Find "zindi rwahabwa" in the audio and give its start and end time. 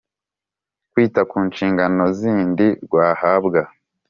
2.19-3.61